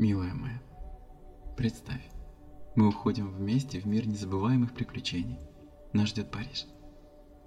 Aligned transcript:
Милая 0.00 0.32
моя, 0.32 0.62
представь, 1.58 2.00
мы 2.74 2.88
уходим 2.88 3.28
вместе 3.28 3.78
в 3.80 3.84
мир 3.84 4.08
незабываемых 4.08 4.72
приключений. 4.72 5.38
Нас 5.92 6.08
ждет 6.08 6.30
Париж. 6.30 6.64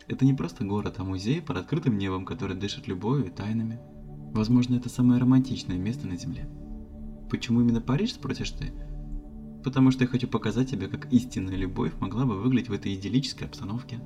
Это 0.07 0.23
не 0.23 0.35
просто 0.35 0.63
город, 0.63 0.97
а 0.99 1.03
музей 1.03 1.41
под 1.41 1.57
открытым 1.57 1.97
небом, 1.97 2.25
который 2.27 2.55
дышит 2.55 2.87
любовью 2.87 3.25
и 3.25 3.31
тайнами. 3.31 3.79
Возможно, 4.35 4.75
это 4.75 4.87
самое 4.87 5.19
романтичное 5.19 5.79
место 5.79 6.05
на 6.05 6.15
Земле. 6.15 6.47
Почему 7.31 7.59
именно 7.61 7.81
Париж, 7.81 8.13
спросишь 8.13 8.51
ты? 8.51 8.71
Потому 9.63 9.89
что 9.89 10.03
я 10.03 10.07
хочу 10.07 10.27
показать 10.27 10.69
тебе, 10.69 10.87
как 10.87 11.11
истинная 11.11 11.55
любовь 11.55 11.99
могла 11.99 12.23
бы 12.23 12.39
выглядеть 12.39 12.69
в 12.69 12.73
этой 12.73 12.93
идиллической 12.93 13.47
обстановке. 13.47 13.99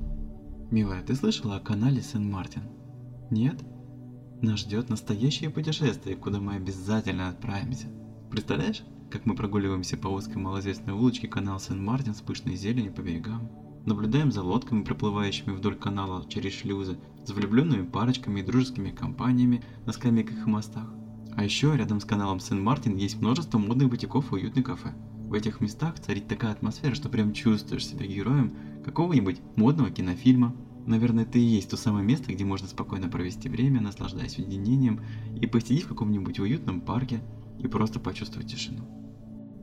Милая, 0.71 1.04
ты 1.04 1.16
слышала 1.16 1.57
о 1.57 1.59
канале 1.59 2.02
Сен-Мартин? 2.02 2.64
Нет? 3.29 3.61
Нас 4.41 4.61
ждет 4.61 4.88
настоящее 4.88 5.50
путешествие, 5.50 6.16
куда 6.16 6.39
мы 6.39 6.55
обязательно 6.55 7.27
отправимся. 7.27 7.88
Представляешь, 8.30 8.84
как 9.09 9.25
мы 9.25 9.36
прогуливаемся 9.36 9.95
по 9.95 10.09
узкой 10.09 10.38
малоизвестной 10.38 10.94
улочке 10.94 11.30
канал 11.30 11.62
Сен-Мартин 11.62 12.13
с 12.13 12.20
пышной 12.20 12.58
зеленью 12.58 12.94
по 12.94 12.99
берегам? 12.99 13.49
Наблюдаем 13.85 14.34
за 14.34 14.44
лодками, 14.44 14.84
проплывающими 14.84 15.54
вдоль 15.54 15.76
канала 15.76 16.26
через 16.27 16.52
шлюзы, 16.54 16.99
за 17.26 17.34
влюбленными 17.34 17.85
парочками 17.85 18.41
и 18.41 18.44
дружескими 18.44 18.91
компаниями 18.91 19.63
на 19.85 19.94
скамейках 19.94 20.45
и 20.45 20.49
мостах. 20.49 20.94
А 21.38 21.44
еще 21.45 21.73
рядом 21.77 22.02
с 22.02 22.05
каналом 22.05 22.41
Сен-Мартин 22.41 22.98
есть 22.98 23.21
множество 23.21 23.59
модных 23.59 23.90
бутиков 23.90 24.34
и 24.34 24.35
уютных 24.35 24.66
кафе. 24.66 24.94
В 25.27 25.34
этих 25.34 25.62
местах 25.62 25.98
царит 25.98 26.27
такая 26.27 26.52
атмосфера, 26.52 26.96
что 26.96 27.07
прям 27.07 27.32
чувствуешь 27.32 27.88
себя 27.88 28.05
героем 28.05 28.54
какого-нибудь 28.84 29.40
модного 29.55 29.90
кинофильма. 29.90 30.54
Наверное, 30.85 31.23
это 31.23 31.40
и 31.40 31.41
есть 31.41 31.70
то 31.70 31.77
самое 31.77 32.05
место, 32.05 32.34
где 32.34 32.44
можно 32.44 32.68
спокойно 32.68 33.07
провести 33.07 33.48
время, 33.48 33.80
наслаждаясь 33.80 34.38
уединением 34.38 34.99
и 35.40 35.48
посидеть 35.48 35.84
в 35.84 35.90
каком-нибудь 35.90 36.40
уютном 36.40 36.82
парке, 36.82 37.21
и 37.59 37.67
просто 37.67 37.99
почувствовать 37.99 38.52
тишину. 38.52 38.84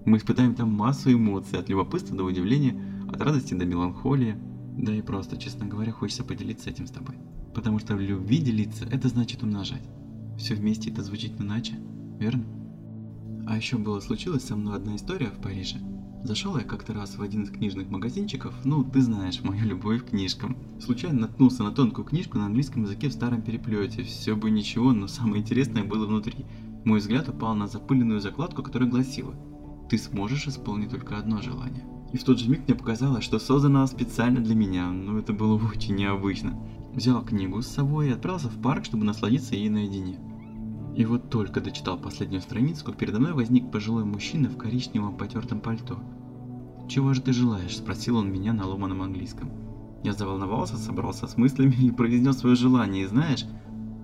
Мы 0.05 0.19
испытаем 0.19 0.55
там 0.55 0.71
массу 0.71 1.13
эмоций, 1.13 1.59
от 1.59 1.69
любопытства 1.69 2.17
до 2.17 2.25
удивления, 2.25 2.79
от 3.11 3.21
радости 3.21 3.55
до 3.55 3.65
меланхолии. 3.65 4.37
Да 4.77 4.95
и 4.95 5.03
просто, 5.03 5.37
честно 5.37 5.67
говоря, 5.67 5.93
хочется 5.93 6.25
поделиться 6.25 6.69
этим 6.69 6.87
с 6.87 6.91
тобой. 6.91 7.17
Потому 7.55 7.79
что 7.79 7.95
в 7.95 8.01
любви 8.01 8.39
делиться– 8.39 8.85
это 8.91 9.09
значит 9.09 9.43
умножать. 9.43 9.89
Все 10.37 10.55
вместе 10.55 10.91
это 10.91 11.03
звучит 11.03 11.41
иначе, 11.41 11.75
верно? 12.19 12.45
А 13.47 13.57
еще 13.57 13.79
было 13.79 14.01
случилось 14.01 14.45
со 14.45 14.57
мной 14.57 14.77
одна 14.77 14.97
история 14.97 15.31
в 15.31 15.41
Париже. 15.41 15.79
Зашел 16.25 16.57
я 16.57 16.65
как-то 16.65 16.95
раз 16.95 17.17
в 17.17 17.23
один 17.23 17.43
из 17.43 17.51
книжных 17.51 17.91
магазинчиков, 17.91 18.55
ну, 18.65 18.83
ты 18.83 19.03
знаешь, 19.03 19.43
мою 19.43 19.65
любовь 19.65 20.05
к 20.05 20.11
книжкам. 20.11 20.57
Случайно 20.81 21.21
наткнулся 21.21 21.63
на 21.63 21.71
тонкую 21.71 22.07
книжку 22.07 22.39
на 22.39 22.47
английском 22.47 22.85
языке 22.85 23.09
в 23.09 23.13
старом 23.13 23.43
переплете. 23.43 24.03
Все 24.03 24.35
бы 24.35 24.51
ничего, 24.51 24.93
но 24.93 25.07
самое 25.07 25.43
интересное 25.43 25.85
было 25.85 26.07
внутри. 26.07 26.47
Мой 26.85 26.99
взгляд 26.99 27.29
упал 27.29 27.55
на 27.55 27.67
запыленную 27.67 28.21
закладку, 28.21 28.63
которая 28.63 28.91
гласила 28.91 29.35
«Ты 29.89 29.97
сможешь 29.99 30.47
исполнить 30.47 30.91
только 30.91 31.17
одно 31.17 31.41
желание». 31.41 31.85
И 32.13 32.19
в 32.19 32.25
тот 32.25 32.39
же 32.39 32.49
миг 32.49 32.67
мне 32.67 32.75
показалось, 32.75 33.25
что 33.25 33.39
создана 33.39 33.87
специально 33.87 34.41
для 34.41 34.55
меня, 34.55 34.91
но 34.91 35.19
это 35.19 35.33
было 35.33 35.55
очень 35.57 35.97
необычно. 35.97 36.57
Взял 36.93 37.25
книгу 37.25 37.61
с 37.61 37.67
собой 37.67 38.09
и 38.09 38.13
отправился 38.13 38.49
в 38.49 38.61
парк, 38.61 38.85
чтобы 38.85 39.05
насладиться 39.05 39.57
ей 39.57 39.69
наедине. 39.69 40.21
И 40.95 41.05
вот 41.05 41.31
только 41.31 41.61
дочитал 41.61 41.99
последнюю 41.99 42.41
страницу, 42.41 42.85
как 42.85 42.97
передо 42.97 43.19
мной 43.19 43.33
возник 43.33 43.73
пожилой 43.73 44.05
мужчина 44.05 44.49
в 44.49 44.57
коричневом 44.57 45.17
потертом 45.17 45.61
пальто. 45.61 45.99
«Чего 46.89 47.15
же 47.15 47.23
ты 47.23 47.33
желаешь?»– 47.33 47.77
спросил 47.79 48.19
он 48.19 48.31
меня 48.31 48.53
на 48.53 48.67
ломаном 48.67 49.03
английском. 49.03 49.51
Я 50.05 50.13
заволновался, 50.13 50.77
собрался 50.77 51.27
с 51.27 51.39
мыслями 51.39 51.75
и 51.81 51.91
произнес 51.91 52.37
свое 52.37 52.55
желание, 52.57 53.05
и 53.05 53.09
знаешь, 53.09 53.47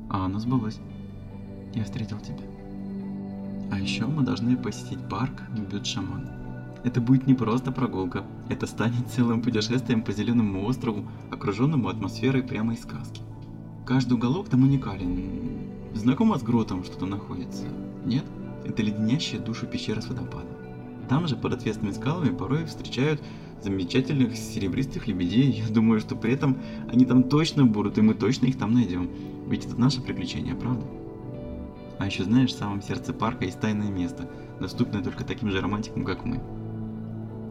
а 0.09 0.25
оно 0.25 0.39
сбылось. 0.39 0.81
Я 1.75 1.84
встретил 1.84 2.19
тебя. 2.19 2.59
А 3.71 3.79
еще 3.79 4.07
мы 4.07 4.23
должны 4.23 4.57
посетить 4.57 4.99
парк 5.09 5.43
Бютшамон. 5.71 6.29
Это 6.83 7.01
будет 7.01 7.27
не 7.27 7.35
просто 7.35 7.73
прогулка, 7.73 8.25
это 8.49 8.67
станет 8.67 9.09
целым 9.09 9.43
путешествием 9.43 10.03
по 10.03 10.12
зеленому 10.12 10.65
острову, 10.65 11.07
окруженному 11.31 11.89
атмосферой 11.89 12.43
прямо 12.43 12.72
из 12.75 12.83
сказки. 12.83 13.21
Каждый 13.87 14.15
уголок 14.15 14.49
там 14.49 14.62
уникален. 14.62 15.94
Знакомо 15.94 16.39
с 16.39 16.43
гротом, 16.43 16.84
что 16.84 16.99
там 16.99 17.11
находится? 17.11 17.67
Нет? 18.05 18.25
Это 18.65 18.83
леденящая 18.83 19.41
душу 19.41 19.67
пещера 19.67 20.00
с 20.00 20.09
водопадом. 20.09 20.56
Там 21.09 21.27
же 21.27 21.37
под 21.37 21.55
отвесными 21.55 21.93
скалами 21.93 22.34
порой 22.34 22.65
встречают 22.67 23.21
замечательных 23.62 24.37
серебристых 24.37 25.06
лебедей. 25.06 25.50
Я 25.50 25.69
думаю, 25.69 26.00
что 26.00 26.15
при 26.15 26.33
этом 26.33 26.56
они 26.91 27.05
там 27.05 27.25
точно 27.25 27.67
будут, 27.67 27.99
и 27.99 28.00
мы 28.00 28.15
точно 28.15 28.47
их 28.47 28.56
там 28.56 28.73
найдем. 28.73 29.11
Ведь 29.49 29.67
это 29.67 29.78
наше 29.78 30.00
приключение, 30.00 30.55
правда? 30.55 30.87
А 32.00 32.06
еще 32.06 32.25
знаешь, 32.25 32.50
в 32.50 32.59
самом 32.59 32.81
сердце 32.81 33.12
парка 33.12 33.44
есть 33.44 33.61
тайное 33.61 33.91
место, 33.91 34.27
доступное 34.59 35.03
только 35.03 35.22
таким 35.22 35.50
же 35.50 35.61
романтикам, 35.61 36.06
как 36.06 36.25
мы. 36.25 36.41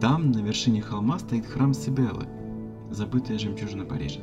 Там, 0.00 0.32
на 0.32 0.38
вершине 0.38 0.82
холма, 0.82 1.20
стоит 1.20 1.46
храм 1.46 1.72
Сибелы, 1.72 2.26
забытая 2.90 3.38
жемчужина 3.38 3.84
Парижа. 3.84 4.18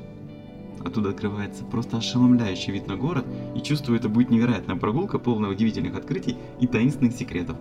Оттуда 0.84 1.12
открывается 1.12 1.64
просто 1.64 1.98
ошеломляющий 1.98 2.74
вид 2.74 2.88
на 2.88 2.98
город, 2.98 3.26
и 3.56 3.62
чувствую, 3.62 3.98
это 3.98 4.10
будет 4.10 4.30
невероятная 4.30 4.76
прогулка, 4.76 5.18
полная 5.18 5.50
удивительных 5.50 5.96
открытий 5.96 6.36
и 6.60 6.68
таинственных 6.68 7.14
секретов. 7.14 7.56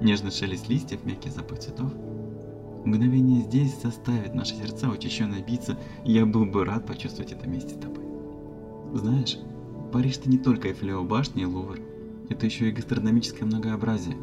Нежный 0.00 0.32
шелест 0.32 0.68
листьев, 0.68 1.04
мягкий 1.04 1.30
запах 1.30 1.60
цветов. 1.60 1.92
Мгновение 2.84 3.42
здесь 3.42 3.80
заставит 3.80 4.34
наши 4.34 4.56
сердца 4.56 4.88
учащенно 4.88 5.40
биться, 5.40 5.78
и 6.04 6.14
я 6.14 6.26
был 6.26 6.46
бы 6.46 6.64
рад 6.64 6.84
почувствовать 6.84 7.30
это 7.30 7.44
вместе 7.44 7.76
с 7.76 7.78
тобой. 7.78 8.04
Знаешь, 8.94 9.38
Париж 9.92 10.18
это 10.18 10.30
не 10.30 10.38
только 10.38 10.68
Эйфелева 10.68 11.04
башня 11.04 11.44
и 11.44 11.46
Лувр 11.46 11.78
это 12.28 12.46
еще 12.46 12.68
и 12.68 12.72
гастрономическое 12.72 13.46
многообразие. 13.46 14.16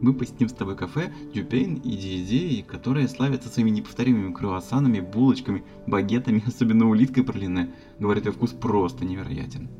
Мы 0.00 0.14
посетим 0.14 0.48
с 0.48 0.52
тобой 0.52 0.76
кафе 0.76 1.12
Дюпейн 1.32 1.76
и 1.76 1.96
Диедеи, 1.96 2.62
которые 2.62 3.06
славятся 3.06 3.48
своими 3.48 3.70
неповторимыми 3.70 4.32
круассанами, 4.32 4.98
булочками, 4.98 5.62
багетами, 5.86 6.42
особенно 6.46 6.88
улиткой 6.88 7.22
пролине. 7.22 7.70
Говорят, 8.00 8.26
ее 8.26 8.32
вкус 8.32 8.50
просто 8.50 9.04
невероятен. 9.04 9.70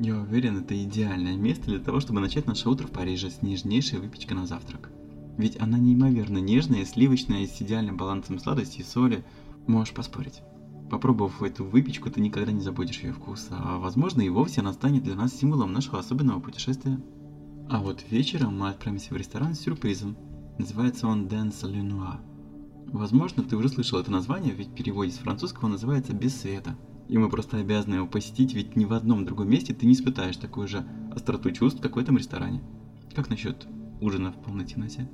Я 0.00 0.18
уверен, 0.18 0.58
это 0.58 0.82
идеальное 0.82 1.36
место 1.36 1.66
для 1.66 1.78
того, 1.78 2.00
чтобы 2.00 2.20
начать 2.20 2.46
наше 2.46 2.68
утро 2.68 2.86
в 2.86 2.90
Париже 2.90 3.30
с 3.30 3.42
нежнейшей 3.42 4.00
выпечкой 4.00 4.36
на 4.36 4.46
завтрак. 4.46 4.90
Ведь 5.36 5.60
она 5.60 5.78
неимоверно 5.78 6.38
нежная, 6.38 6.84
сливочная, 6.84 7.46
с 7.46 7.60
идеальным 7.60 7.96
балансом 7.96 8.38
сладости 8.38 8.80
и 8.80 8.84
соли. 8.84 9.24
Можешь 9.66 9.94
поспорить. 9.94 10.40
Попробовав 10.94 11.42
эту 11.42 11.64
выпечку, 11.64 12.08
ты 12.08 12.20
никогда 12.20 12.52
не 12.52 12.60
забудешь 12.60 13.00
ее 13.00 13.12
вкус, 13.12 13.48
а 13.50 13.78
возможно 13.80 14.22
и 14.22 14.28
вовсе 14.28 14.60
она 14.60 14.72
станет 14.72 15.02
для 15.02 15.16
нас 15.16 15.34
символом 15.34 15.72
нашего 15.72 15.98
особенного 15.98 16.38
путешествия. 16.38 17.00
А 17.68 17.80
вот 17.80 18.04
вечером 18.12 18.60
мы 18.60 18.68
отправимся 18.68 19.12
в 19.12 19.16
ресторан 19.16 19.56
с 19.56 19.60
сюрпризом. 19.60 20.16
Называется 20.56 21.08
он 21.08 21.26
Dance 21.26 21.62
Le. 21.64 22.20
Возможно, 22.92 23.42
ты 23.42 23.56
уже 23.56 23.70
слышал 23.70 23.98
это 23.98 24.12
название, 24.12 24.54
ведь 24.54 24.68
в 24.68 24.74
переводе 24.74 25.10
с 25.10 25.18
французского 25.18 25.66
называется 25.66 26.12
«без 26.12 26.40
света». 26.40 26.76
И 27.08 27.18
мы 27.18 27.28
просто 27.28 27.56
обязаны 27.56 27.96
его 27.96 28.06
посетить, 28.06 28.54
ведь 28.54 28.76
ни 28.76 28.84
в 28.84 28.92
одном 28.92 29.24
другом 29.24 29.50
месте 29.50 29.74
ты 29.74 29.86
не 29.86 29.94
испытаешь 29.94 30.36
такую 30.36 30.68
же 30.68 30.86
остроту 31.12 31.50
чувств, 31.50 31.80
как 31.80 31.96
в 31.96 31.98
этом 31.98 32.18
ресторане. 32.18 32.62
Как 33.16 33.30
насчет 33.30 33.66
ужина 34.00 34.30
в 34.30 34.40
полной 34.40 34.64
темноте? 34.64 35.10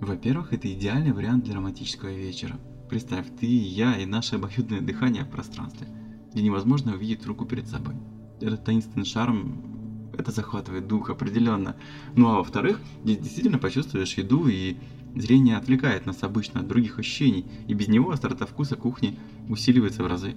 Во-первых, 0.00 0.54
это 0.54 0.72
идеальный 0.72 1.12
вариант 1.12 1.44
для 1.44 1.56
романтического 1.56 2.08
вечера. 2.08 2.58
Представь, 2.90 3.26
ты, 3.38 3.46
я 3.46 3.96
и 3.96 4.04
наше 4.04 4.34
обоюдное 4.34 4.80
дыхание 4.80 5.22
в 5.22 5.30
пространстве, 5.30 5.86
где 6.32 6.42
невозможно 6.42 6.94
увидеть 6.94 7.24
руку 7.24 7.44
перед 7.44 7.68
собой. 7.68 7.94
Этот 8.40 8.64
таинственный 8.64 9.06
шарм, 9.06 10.10
это 10.18 10.32
захватывает 10.32 10.88
дух 10.88 11.08
определенно. 11.08 11.76
Ну 12.16 12.28
а 12.30 12.38
во-вторых, 12.38 12.80
здесь 13.04 13.18
действительно 13.18 13.58
почувствуешь 13.58 14.14
еду 14.14 14.48
и 14.48 14.76
зрение 15.14 15.56
отвлекает 15.56 16.04
нас 16.04 16.24
обычно 16.24 16.62
от 16.62 16.66
других 16.66 16.98
ощущений, 16.98 17.46
и 17.68 17.74
без 17.74 17.86
него 17.86 18.10
острота 18.10 18.44
вкуса 18.44 18.74
кухни 18.74 19.16
усиливается 19.48 20.02
в 20.02 20.08
разы. 20.08 20.34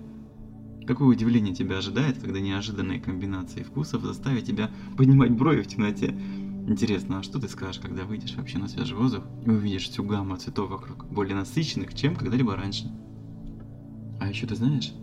Какое 0.86 1.08
удивление 1.08 1.56
тебя 1.56 1.80
ожидает, 1.80 2.20
когда 2.20 2.40
неожиданные 2.40 3.00
комбинации 3.00 3.64
вкусов 3.64 4.04
заставят 4.04 4.46
тебя 4.46 4.70
поднимать 4.96 5.32
брови 5.32 5.64
в 5.64 5.68
темноте, 5.68 6.16
Интересно, 6.66 7.20
а 7.20 7.24
что 7.24 7.40
ты 7.40 7.50
скажешь, 7.50 7.82
когда 7.82 8.06
выйдешь 8.06 8.36
вообще 8.36 8.58
на 8.58 8.68
свежий 8.68 8.96
воздух 8.96 9.26
и 9.46 9.50
увидишь 9.50 9.90
всю 9.90 10.04
гамму 10.04 10.38
цветов 10.38 10.70
вокруг, 10.70 11.06
более 11.12 11.36
насыщенных, 11.36 11.94
чем 11.94 12.16
когда-либо 12.16 12.56
раньше? 12.56 12.90
А 14.22 14.30
еще 14.30 14.48
ты 14.48 14.56
знаешь, 14.56 14.94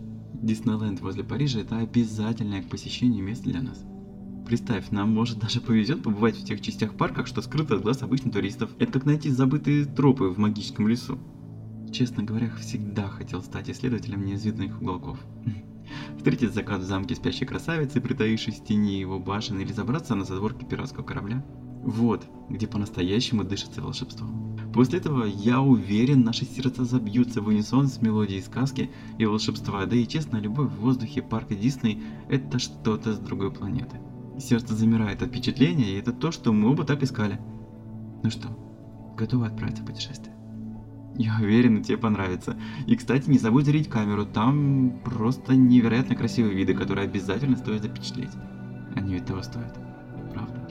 Диснейленд 0.41 1.01
возле 1.01 1.23
Парижа 1.23 1.59
это 1.59 1.77
обязательное 1.77 2.63
к 2.63 2.69
посещению 2.69 3.23
место 3.23 3.49
для 3.49 3.61
нас. 3.61 3.85
Представь, 4.47 4.89
нам 4.89 5.13
может 5.13 5.39
даже 5.39 5.61
повезет 5.61 6.01
побывать 6.01 6.35
в 6.35 6.43
тех 6.43 6.61
частях 6.61 6.95
парках, 6.95 7.27
что 7.27 7.41
скрыто 7.41 7.75
от 7.75 7.83
глаз 7.83 8.01
обычных 8.01 8.33
туристов. 8.33 8.71
Это 8.79 8.93
как 8.93 9.05
найти 9.05 9.29
забытые 9.29 9.85
тропы 9.85 10.25
в 10.25 10.39
магическом 10.39 10.87
лесу. 10.87 11.19
Честно 11.91 12.23
говоря, 12.23 12.49
всегда 12.59 13.07
хотел 13.07 13.43
стать 13.43 13.69
исследователем 13.69 14.25
неизведанных 14.25 14.81
уголков. 14.81 15.19
Встретить 16.21 16.53
закат 16.53 16.81
в 16.81 16.83
замке 16.83 17.15
спящей 17.15 17.47
красавицы, 17.47 17.99
притаившись 17.99 18.59
в 18.59 18.63
тени 18.63 18.99
его 18.99 19.17
башен, 19.17 19.59
или 19.59 19.73
забраться 19.73 20.13
на 20.13 20.23
задворки 20.23 20.63
пиратского 20.63 21.03
корабля. 21.03 21.43
Вот, 21.81 22.27
где 22.47 22.67
по-настоящему 22.67 23.43
дышится 23.43 23.81
волшебство. 23.81 24.27
После 24.71 24.99
этого, 24.99 25.23
я 25.23 25.61
уверен, 25.61 26.21
наши 26.21 26.45
сердца 26.45 26.85
забьются 26.85 27.41
в 27.41 27.47
унисон 27.47 27.87
с 27.87 28.03
мелодией 28.03 28.43
сказки 28.43 28.91
и 29.17 29.25
волшебства, 29.25 29.83
да 29.87 29.95
и 29.95 30.07
честно, 30.07 30.37
любовь 30.37 30.69
в 30.69 30.81
воздухе 30.81 31.23
парка 31.23 31.55
Дисней– 31.55 32.03
это 32.29 32.59
что-то 32.59 33.13
с 33.15 33.17
другой 33.17 33.51
планеты. 33.51 33.99
Сердце 34.37 34.75
замирает 34.75 35.23
от 35.23 35.29
впечатления, 35.29 35.89
и 35.89 35.97
это 35.99 36.13
то, 36.13 36.31
что 36.31 36.53
мы 36.53 36.69
оба 36.69 36.83
так 36.83 37.01
искали. 37.01 37.41
Ну 38.21 38.29
что, 38.29 38.47
готовы 39.17 39.47
отправиться 39.47 39.81
в 39.81 39.87
путешествие? 39.87 40.30
Я 41.15 41.37
уверен, 41.41 41.83
тебе 41.83 41.97
понравится. 41.97 42.57
И, 42.87 42.95
кстати, 42.95 43.29
не 43.29 43.37
забудь 43.37 43.65
зарить 43.65 43.89
камеру, 43.89 44.25
там 44.25 44.99
просто 45.03 45.55
невероятно 45.55 46.15
красивые 46.15 46.55
виды, 46.55 46.73
которые 46.73 47.05
обязательно 47.05 47.57
стоит 47.57 47.83
запечатлеть. 47.83 48.31
Они 48.95 49.13
ведь 49.13 49.25
того 49.25 49.41
стоят, 49.41 49.77
правда? 50.33 50.67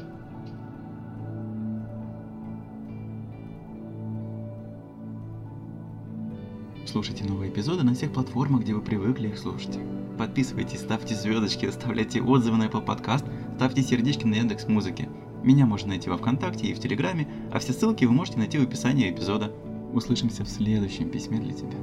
Слушайте 6.86 7.24
новые 7.24 7.52
эпизоды 7.52 7.84
на 7.84 7.94
всех 7.94 8.12
платформах, 8.12 8.62
где 8.62 8.74
вы 8.74 8.80
привыкли 8.80 9.28
их 9.28 9.38
слушать. 9.38 9.78
Подписывайтесь, 10.18 10.80
ставьте 10.80 11.14
звездочки, 11.14 11.66
оставляйте 11.66 12.20
отзывы 12.20 12.56
на 12.56 12.64
Apple 12.64 12.84
Podcast, 12.84 13.24
ставьте 13.56 13.82
сердечки 13.82 14.24
на 14.24 14.34
Яндекс 14.34 14.66
Музыке. 14.66 15.08
Меня 15.44 15.66
можно 15.66 15.90
найти 15.90 16.10
во 16.10 16.18
Вконтакте 16.18 16.66
и 16.66 16.74
в 16.74 16.80
Телеграме, 16.80 17.28
а 17.52 17.58
все 17.58 17.72
ссылки 17.72 18.04
вы 18.04 18.12
можете 18.12 18.38
найти 18.38 18.58
в 18.58 18.62
описании 18.62 19.10
эпизода. 19.10 19.52
Услышимся 19.92 20.44
в 20.44 20.48
следующем 20.48 21.10
письме 21.10 21.40
для 21.40 21.52
тебя. 21.52 21.76